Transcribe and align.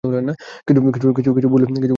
কিছু 1.17 1.29
ভুল 1.33 1.45
বলেছি 1.47 1.71
নাকি? 1.73 1.87